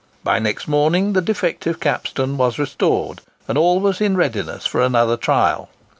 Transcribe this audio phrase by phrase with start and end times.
[0.23, 5.15] By next morning the defective capstan was restored, and all was in readiness for another
[5.15, 5.69] trial.